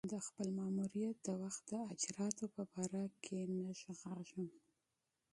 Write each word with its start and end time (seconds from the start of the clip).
د 0.13 0.15
خپل 0.27 0.47
ماموریت 0.59 1.17
د 1.21 1.29
وخت 1.41 1.61
د 1.71 1.73
اجرآتو 1.93 2.45
په 2.55 2.61
باره 2.71 3.03
کې 3.23 3.39
نه 3.53 3.71
ږغېږم. 3.79 4.41